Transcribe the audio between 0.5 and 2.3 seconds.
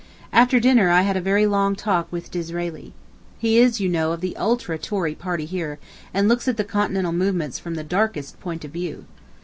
dinner I had a very long talk